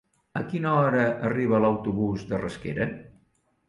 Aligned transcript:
A 0.39 0.41
quina 0.53 0.71
hora 0.77 1.03
arriba 1.29 1.61
l'autobús 1.67 2.29
de 2.35 2.45
Rasquera? 2.45 2.93